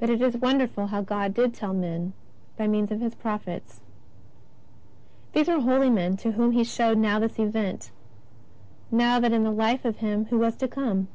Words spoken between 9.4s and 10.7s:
the Life of Him who was to